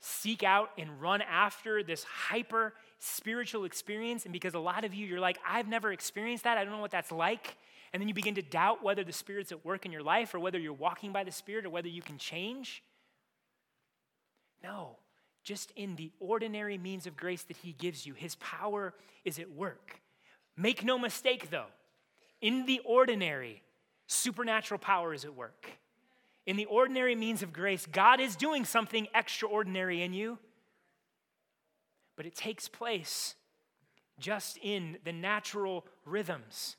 [0.00, 4.24] seek out and run after this hyper spiritual experience.
[4.24, 6.80] And because a lot of you, you're like, I've never experienced that, I don't know
[6.80, 7.56] what that's like.
[7.92, 10.38] And then you begin to doubt whether the Spirit's at work in your life or
[10.38, 12.82] whether you're walking by the Spirit or whether you can change.
[14.62, 14.96] No,
[15.42, 19.50] just in the ordinary means of grace that He gives you, His power is at
[19.50, 20.00] work.
[20.56, 21.66] Make no mistake, though,
[22.40, 23.62] in the ordinary,
[24.06, 25.66] supernatural power is at work.
[26.50, 30.36] In the ordinary means of grace, God is doing something extraordinary in you,
[32.16, 33.36] but it takes place
[34.18, 36.74] just in the natural rhythms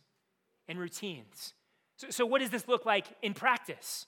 [0.68, 1.54] and routines.
[1.96, 4.08] So, so what does this look like in practice?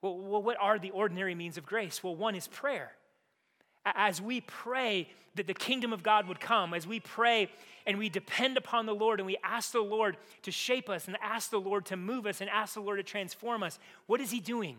[0.00, 2.02] Well, well, what are the ordinary means of grace?
[2.02, 2.92] Well, one is prayer.
[3.96, 7.48] As we pray that the kingdom of God would come, as we pray
[7.86, 11.16] and we depend upon the Lord and we ask the Lord to shape us and
[11.22, 14.30] ask the Lord to move us and ask the Lord to transform us, what is
[14.30, 14.76] He doing?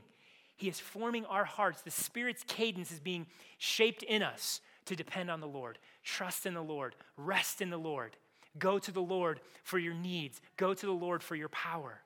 [0.57, 1.81] He is forming our hearts.
[1.81, 3.25] The Spirit's cadence is being
[3.57, 7.77] shaped in us to depend on the Lord, trust in the Lord, rest in the
[7.77, 8.17] Lord.
[8.57, 12.01] Go to the Lord for your needs, go to the Lord for your power.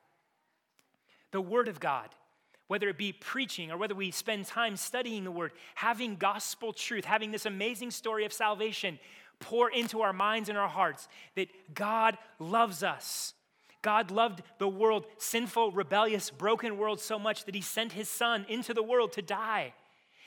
[1.32, 2.10] The Word of God
[2.68, 7.04] whether it be preaching or whether we spend time studying the word, having gospel truth,
[7.04, 8.98] having this amazing story of salvation
[9.38, 13.34] pour into our minds and our hearts that God loves us.
[13.82, 18.46] God loved the world, sinful, rebellious, broken world so much that he sent his son
[18.48, 19.74] into the world to die.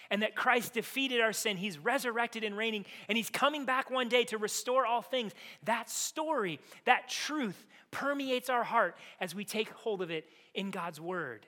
[0.10, 1.58] And that Christ defeated our sin.
[1.58, 5.34] He's resurrected and reigning, and he's coming back one day to restore all things.
[5.64, 11.02] That story, that truth permeates our heart as we take hold of it in God's
[11.02, 11.46] word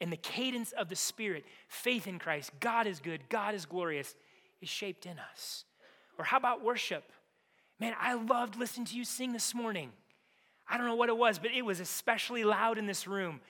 [0.00, 4.14] and the cadence of the Spirit, faith in Christ, God is good, God is glorious,
[4.60, 5.64] is shaped in us.
[6.18, 7.04] Or how about worship?
[7.78, 9.90] Man, I loved listening to you sing this morning.
[10.68, 13.40] I don't know what it was, but it was especially loud in this room.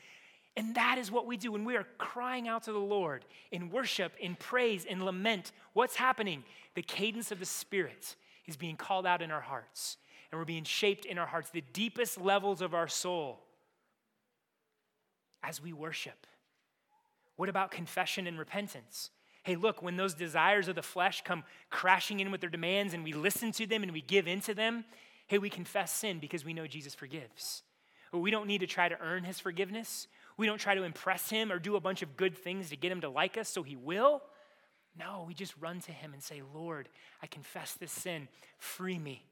[0.56, 3.70] And that is what we do when we are crying out to the Lord in
[3.70, 5.52] worship, in praise, in lament.
[5.74, 6.44] What's happening?
[6.74, 9.98] The cadence of the Spirit is being called out in our hearts,
[10.30, 13.40] and we're being shaped in our hearts, the deepest levels of our soul,
[15.42, 16.26] as we worship.
[17.36, 19.10] What about confession and repentance?
[19.42, 23.04] Hey, look, when those desires of the flesh come crashing in with their demands and
[23.04, 24.84] we listen to them and we give into them,
[25.28, 27.62] hey, we confess sin because we know Jesus forgives.
[28.12, 30.08] We don't need to try to earn his forgiveness.
[30.36, 32.92] We don't try to impress him or do a bunch of good things to get
[32.92, 34.22] him to like us so he will.
[34.98, 36.88] No, we just run to him and say, Lord,
[37.22, 38.28] I confess this sin.
[38.58, 39.26] Free me,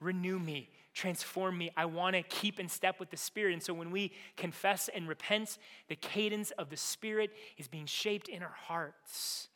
[0.00, 1.70] renew me, transform me.
[1.76, 3.52] I want to keep in step with the Spirit.
[3.52, 5.56] And so when we confess and repent,
[5.88, 9.48] the cadence of the Spirit is being shaped in our hearts.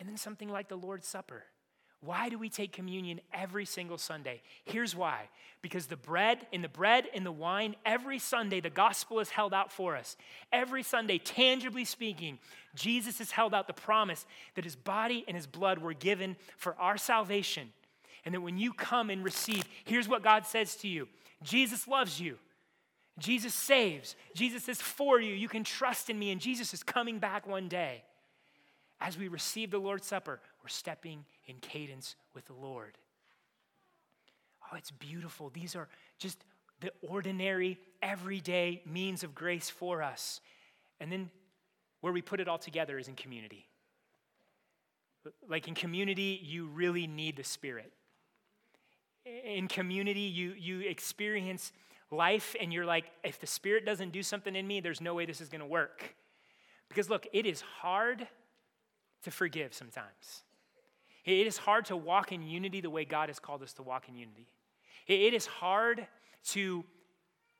[0.00, 1.44] And then something like the Lord's Supper.
[2.00, 4.42] Why do we take communion every single Sunday?
[4.64, 5.28] Here's why.
[5.62, 9.52] Because the bread, in the bread and the wine, every Sunday the gospel is held
[9.52, 10.16] out for us.
[10.52, 12.38] Every Sunday, tangibly speaking,
[12.76, 16.76] Jesus has held out the promise that his body and his blood were given for
[16.76, 17.72] our salvation
[18.24, 21.08] and that when you come and receive, here's what God says to you
[21.42, 22.38] Jesus loves you.
[23.18, 24.14] Jesus saves.
[24.34, 25.34] Jesus is for you.
[25.34, 28.04] You can trust in me, and Jesus is coming back one day.
[29.00, 32.96] As we receive the Lord's Supper, we're stepping in cadence with the Lord.
[34.62, 35.50] Oh, it's beautiful.
[35.50, 36.44] These are just
[36.80, 40.40] the ordinary, everyday means of grace for us.
[41.00, 41.30] And then
[42.00, 43.66] where we put it all together is in community.
[45.48, 47.92] Like in community, you really need the Spirit
[49.44, 51.72] in community, you, you experience
[52.10, 55.26] life and you're like, if the Spirit doesn't do something in me, there's no way
[55.26, 56.14] this is going to work.
[56.88, 58.26] Because look, it is hard
[59.22, 60.42] to forgive sometimes.
[61.24, 64.08] It is hard to walk in unity the way God has called us to walk
[64.08, 64.48] in unity.
[65.06, 66.06] It is hard
[66.50, 66.84] to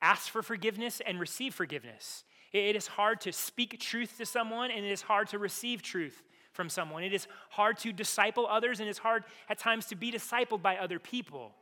[0.00, 2.24] ask for forgiveness and receive forgiveness.
[2.52, 6.22] It is hard to speak truth to someone and it is hard to receive truth
[6.58, 7.04] from someone.
[7.04, 10.76] It is hard to disciple others, and it's hard at times to be discipled by
[10.76, 11.52] other people.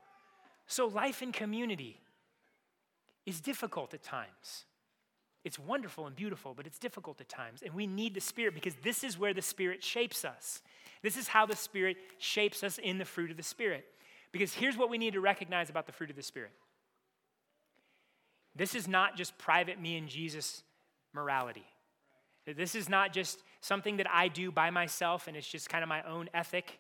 [0.67, 2.01] So, life in community
[3.27, 4.65] is difficult at times.
[5.45, 7.61] It's wonderful and beautiful, but it's difficult at times.
[7.63, 10.63] And we need the Spirit because this is where the Spirit shapes us.
[11.03, 13.85] This is how the Spirit shapes us in the fruit of the Spirit.
[14.33, 16.53] Because here's what we need to recognize about the fruit of the Spirit
[18.55, 20.63] this is not just private me and Jesus
[21.13, 21.67] morality.
[22.47, 25.89] This is not just something that I do by myself and it's just kind of
[25.89, 26.79] my own ethic.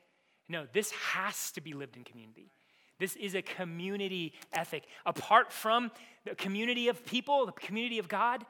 [0.49, 2.53] No, this has to be lived in community.
[2.99, 4.85] This is a community ethic.
[5.05, 5.91] Apart from
[6.25, 8.47] the community of people, the community of God,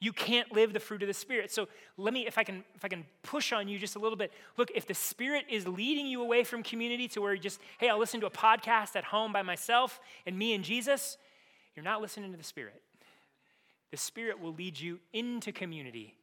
[0.00, 1.50] you can't live the fruit of the spirit.
[1.50, 4.16] So let me if I can if I can push on you just a little
[4.16, 4.32] bit.
[4.56, 7.88] Look, if the spirit is leading you away from community to where you just, hey,
[7.88, 11.18] I'll listen to a podcast at home by myself and me and Jesus,
[11.74, 12.80] you're not listening to the spirit.
[13.90, 16.17] The spirit will lead you into community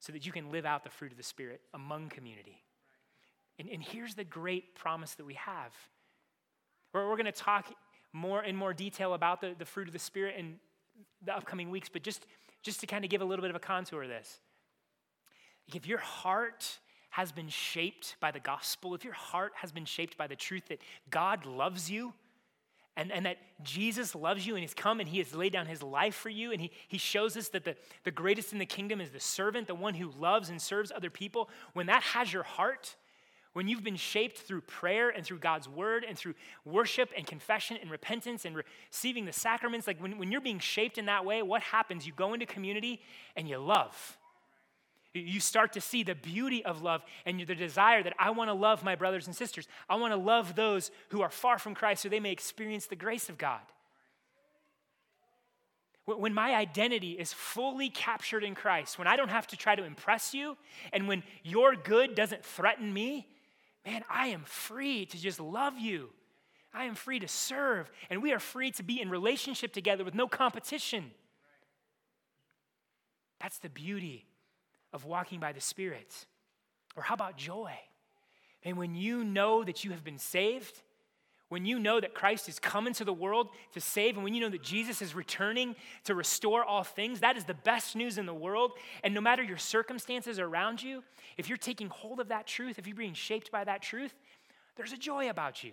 [0.00, 2.62] so that you can live out the fruit of the Spirit among community.
[3.58, 5.72] And, and here's the great promise that we have.
[6.92, 7.72] We're, we're going to talk
[8.12, 10.56] more in more detail about the, the fruit of the Spirit in
[11.24, 12.26] the upcoming weeks, but just,
[12.62, 14.40] just to kind of give a little bit of a contour of this.
[15.72, 16.78] If your heart
[17.10, 20.64] has been shaped by the gospel, if your heart has been shaped by the truth
[20.68, 20.80] that
[21.10, 22.14] God loves you,
[23.00, 25.82] and, and that Jesus loves you and he's come and he has laid down his
[25.82, 26.52] life for you.
[26.52, 27.74] And he, he shows us that the,
[28.04, 31.08] the greatest in the kingdom is the servant, the one who loves and serves other
[31.08, 31.48] people.
[31.72, 32.96] When that has your heart,
[33.54, 36.34] when you've been shaped through prayer and through God's word and through
[36.66, 38.54] worship and confession and repentance and
[38.90, 42.06] receiving the sacraments, like when, when you're being shaped in that way, what happens?
[42.06, 43.00] You go into community
[43.34, 44.18] and you love.
[45.12, 48.54] You start to see the beauty of love and the desire that I want to
[48.54, 49.66] love my brothers and sisters.
[49.88, 52.96] I want to love those who are far from Christ so they may experience the
[52.96, 53.60] grace of God.
[56.04, 59.84] When my identity is fully captured in Christ, when I don't have to try to
[59.84, 60.56] impress you,
[60.92, 63.26] and when your good doesn't threaten me,
[63.84, 66.10] man, I am free to just love you.
[66.72, 70.14] I am free to serve, and we are free to be in relationship together with
[70.14, 71.10] no competition.
[73.40, 74.26] That's the beauty
[74.92, 76.26] of walking by the Spirit.
[76.96, 77.72] Or how about joy?
[78.64, 80.82] And when you know that you have been saved,
[81.48, 84.40] when you know that Christ is coming to the world to save, and when you
[84.40, 85.74] know that Jesus is returning
[86.04, 88.72] to restore all things, that is the best news in the world.
[89.02, 91.02] And no matter your circumstances around you,
[91.36, 94.14] if you're taking hold of that truth, if you're being shaped by that truth,
[94.76, 95.72] there's a joy about you.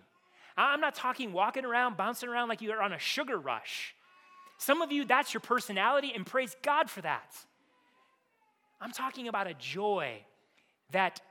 [0.57, 3.93] I'm not talking walking around, bouncing around like you're on a sugar rush.
[4.57, 7.35] Some of you, that's your personality, and praise God for that.
[8.79, 10.21] I'm talking about a joy
[10.91, 11.21] that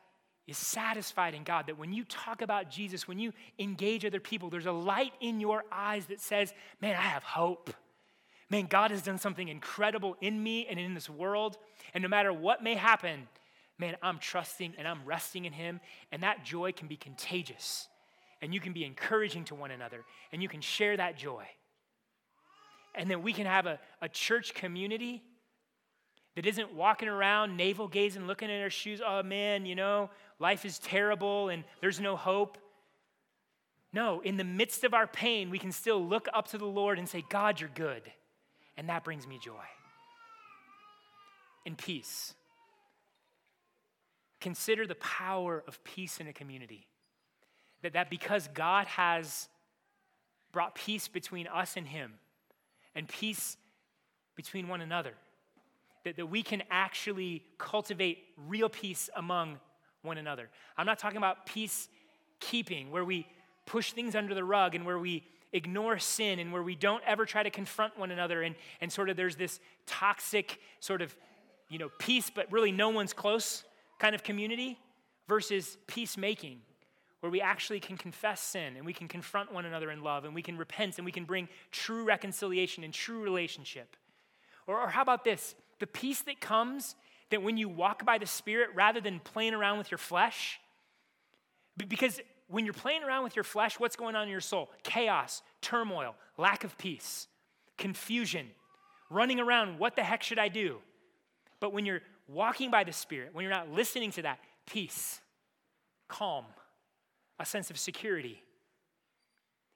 [0.46, 1.66] is satisfied in God.
[1.66, 5.40] That when you talk about Jesus, when you engage other people, there's a light in
[5.40, 7.70] your eyes that says, Man, I have hope.
[8.48, 11.58] Man, God has done something incredible in me and in this world.
[11.94, 13.26] And no matter what may happen,
[13.76, 15.80] man, I'm trusting and I'm resting in Him.
[16.12, 17.88] And that joy can be contagious.
[18.40, 20.04] And you can be encouraging to one another.
[20.30, 21.44] And you can share that joy.
[22.94, 25.22] And then we can have a, a church community
[26.36, 30.64] that isn't walking around navel gazing, looking at our shoes, oh man, you know, life
[30.64, 32.58] is terrible and there's no hope.
[33.92, 36.98] No, in the midst of our pain, we can still look up to the Lord
[36.98, 38.02] and say, God, you're good.
[38.76, 39.64] And that brings me joy
[41.64, 42.34] and peace.
[44.38, 46.86] Consider the power of peace in a community.
[47.80, 49.48] That, that because God has
[50.52, 52.14] brought peace between us and Him
[52.94, 53.56] and peace
[54.36, 55.14] between one another,
[56.06, 59.58] that, that we can actually cultivate real peace among
[60.02, 60.48] one another.
[60.78, 63.26] I'm not talking about peacekeeping, where we
[63.66, 67.26] push things under the rug and where we ignore sin and where we don't ever
[67.26, 71.16] try to confront one another and, and sort of there's this toxic sort of
[71.68, 73.64] you know peace but really no one's close
[73.98, 74.78] kind of community
[75.26, 76.60] versus peacemaking
[77.20, 80.34] where we actually can confess sin and we can confront one another in love and
[80.34, 83.96] we can repent and we can bring true reconciliation and true relationship
[84.66, 86.94] or, or how about this the peace that comes
[87.30, 90.60] that when you walk by the Spirit rather than playing around with your flesh,
[91.76, 94.70] because when you're playing around with your flesh, what's going on in your soul?
[94.82, 97.26] Chaos, turmoil, lack of peace,
[97.76, 98.46] confusion,
[99.10, 100.78] running around, what the heck should I do?
[101.60, 105.20] But when you're walking by the Spirit, when you're not listening to that, peace,
[106.08, 106.44] calm,
[107.38, 108.42] a sense of security.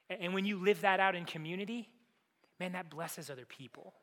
[0.08, 1.88] And when you live that out in community,
[2.58, 3.94] man, that blesses other people.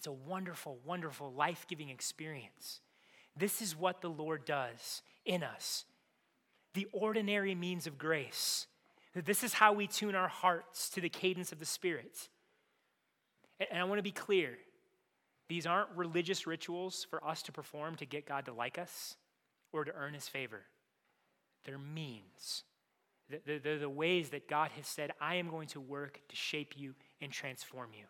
[0.00, 2.80] It's a wonderful, wonderful, life giving experience.
[3.36, 5.84] This is what the Lord does in us
[6.72, 8.66] the ordinary means of grace.
[9.14, 12.30] This is how we tune our hearts to the cadence of the Spirit.
[13.58, 14.56] And I want to be clear
[15.50, 19.16] these aren't religious rituals for us to perform to get God to like us
[19.70, 20.62] or to earn his favor.
[21.66, 22.64] They're means.
[23.44, 26.94] They're the ways that God has said, I am going to work to shape you
[27.20, 28.06] and transform you.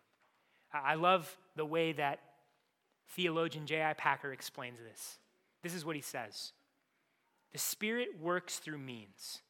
[0.73, 2.19] I love the way that
[3.09, 3.93] theologian J.I.
[3.93, 5.17] Packer explains this.
[5.63, 6.53] This is what he says
[7.51, 9.41] The Spirit works through means,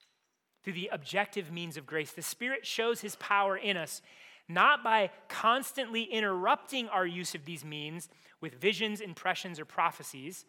[0.64, 2.12] through the objective means of grace.
[2.12, 4.02] The Spirit shows his power in us,
[4.48, 8.10] not by constantly interrupting our use of these means
[8.42, 10.46] with visions, impressions, or prophecies,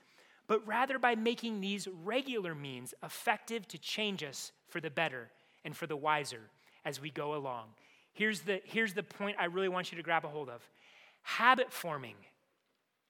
[0.46, 5.30] but rather by making these regular means effective to change us for the better
[5.64, 6.50] and for the wiser
[6.84, 7.66] as we go along.
[8.12, 10.62] Here's the, here's the point I really want you to grab a hold of
[11.23, 12.16] habit forming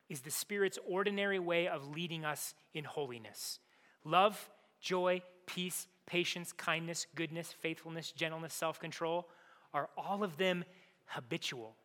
[0.09, 3.59] is the Spirit's ordinary way of leading us in holiness.
[4.05, 4.51] Love,
[4.81, 9.29] joy, peace, patience, kindness, goodness, faithfulness, gentleness, self control
[9.73, 10.65] are all of them
[11.07, 11.77] habitual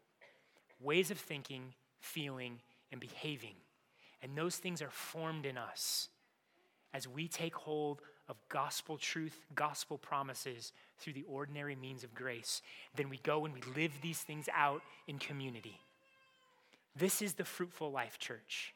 [0.80, 2.60] ways of thinking, feeling,
[2.92, 3.56] and behaving.
[4.22, 6.10] And those things are formed in us
[6.94, 12.62] as we take hold of gospel truth, gospel promises through the ordinary means of grace.
[12.96, 15.80] Then we go and we live these things out in community.
[16.98, 18.74] This is the fruitful life, church.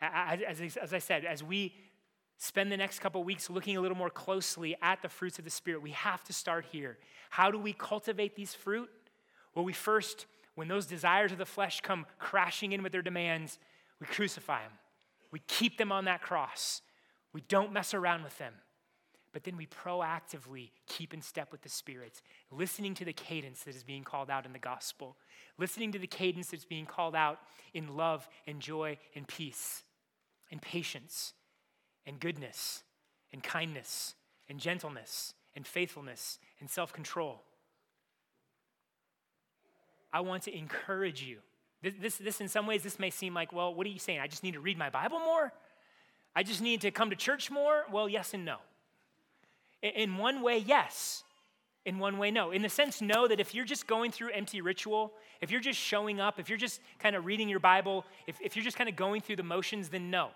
[0.00, 1.74] As, I said, as we
[2.36, 5.50] spend the next couple weeks looking a little more closely at the fruits of the
[5.50, 6.98] Spirit, we have to start here.
[7.30, 8.90] How do we cultivate these fruit?
[9.54, 13.58] Well, we first, when those desires of the flesh come crashing in with their demands,
[14.00, 14.72] we crucify them.
[15.30, 16.80] We keep them on that cross.
[17.32, 18.54] We don't mess around with them.
[19.38, 23.76] But then we proactively keep in step with the Spirit, listening to the cadence that
[23.76, 25.16] is being called out in the gospel,
[25.58, 27.38] listening to the cadence that's being called out
[27.72, 29.84] in love and joy and peace.
[30.50, 31.34] and patience
[32.04, 32.82] and goodness
[33.32, 34.16] and kindness
[34.48, 37.44] and gentleness and faithfulness and self control.
[40.12, 41.38] I want to encourage you.
[41.80, 44.18] This, this, this, in some ways, this may seem like, well, what are you saying?
[44.18, 45.52] I just need to read my Bible more?
[46.34, 47.84] I just need to come to church more?
[47.92, 48.56] Well, yes and no.
[49.82, 51.22] In one way, yes.
[51.84, 52.50] In one way, no.
[52.50, 55.78] In the sense, no, that if you're just going through empty ritual, if you're just
[55.78, 58.88] showing up, if you're just kind of reading your Bible, if, if you're just kind
[58.88, 60.30] of going through the motions, then no.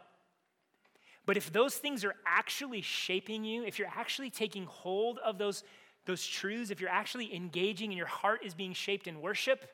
[1.27, 5.63] But if those things are actually shaping you, if you're actually taking hold of those,
[6.07, 9.65] those truths, if you're actually engaging and your heart is being shaped in worship,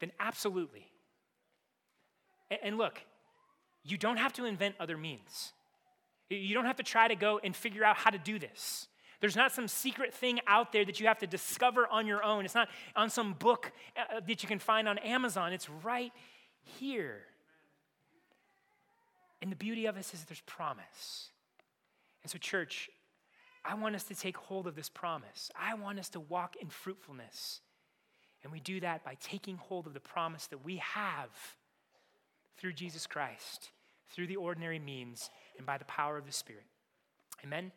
[0.00, 0.90] then absolutely.
[2.50, 3.00] And, and look,
[3.82, 5.52] you don't have to invent other means.
[6.30, 8.88] You don't have to try to go and figure out how to do this.
[9.20, 12.44] There's not some secret thing out there that you have to discover on your own.
[12.44, 15.52] It's not on some book uh, that you can find on Amazon.
[15.52, 16.12] It's right
[16.78, 17.22] here.
[19.40, 21.30] And the beauty of this is there's promise.
[22.22, 22.90] And so, church,
[23.64, 25.50] I want us to take hold of this promise.
[25.58, 27.60] I want us to walk in fruitfulness.
[28.42, 31.30] And we do that by taking hold of the promise that we have
[32.58, 33.70] through Jesus Christ,
[34.10, 36.64] through the ordinary means, and by the power of the Spirit.
[37.44, 37.72] Amen.